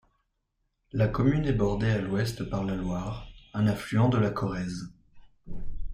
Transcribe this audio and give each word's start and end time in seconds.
La 0.93 1.07
commune 1.07 1.45
est 1.45 1.53
bordée 1.53 1.91
à 1.91 1.99
l'ouest 1.99 2.43
par 2.45 2.63
la 2.63 2.73
Loyre, 2.73 3.27
un 3.53 3.67
affluent 3.67 4.09
de 4.09 4.17
la 4.17 4.31
Corrèze. 4.31 4.91